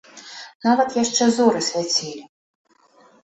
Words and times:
Нават 0.67 0.89
яшчэ 1.03 1.27
зоры 1.35 1.61
свяцілі. 1.67 2.23